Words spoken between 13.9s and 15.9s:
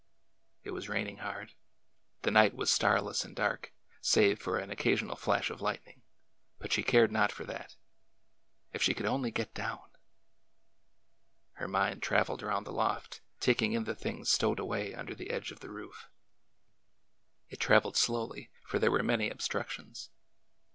things stowed away under the edge of the